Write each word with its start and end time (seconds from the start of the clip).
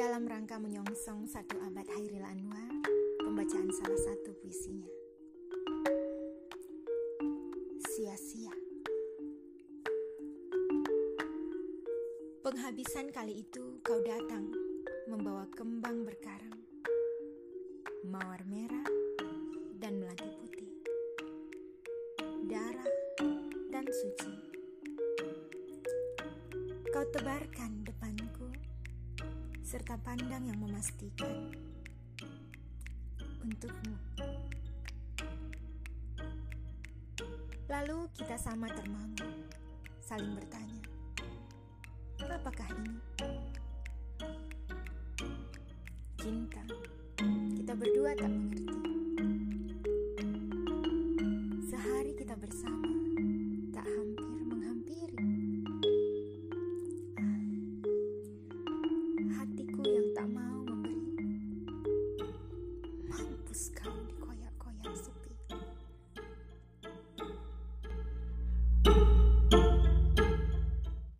Sangka 0.00 0.56
menyongsong 0.56 1.28
satu 1.28 1.60
abad 1.60 1.84
Hairil 1.84 2.24
Anwar, 2.24 2.72
pembacaan 3.20 3.68
salah 3.68 4.00
satu 4.08 4.32
puisinya. 4.40 4.88
Sia-sia. 7.84 8.56
Penghabisan 12.40 13.12
kali 13.12 13.44
itu 13.44 13.84
kau 13.84 14.00
datang 14.00 14.48
membawa 15.12 15.44
kembang 15.52 16.08
berkarang, 16.08 16.56
mawar 18.08 18.40
merah 18.48 18.88
dan 19.76 20.00
melati 20.00 20.32
putih, 20.40 20.72
darah 22.48 22.94
dan 23.68 23.84
suci. 23.84 24.32
Kau 26.88 27.04
tebarkan 27.12 27.84
depanku 27.84 27.99
serta 29.70 29.94
pandang 30.02 30.50
yang 30.50 30.58
memastikan 30.58 31.46
untukmu. 33.46 33.94
Lalu 37.70 38.10
kita 38.18 38.34
sama 38.34 38.66
termangu, 38.66 39.30
saling 40.02 40.34
bertanya, 40.34 40.82
apakah 42.34 42.66
ini? 42.82 42.98
Cinta, 46.18 46.66
kita 47.54 47.70
berdua 47.78 48.18
tak 48.18 48.26
mengerti. 48.26 48.69
Namaskar. 63.60 63.99